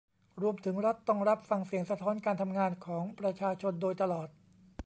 [0.41, 4.27] รวมถึงรัฐต้องรับฟังเสียงสะท้อนการทำงานของประชาชนโดยตลอด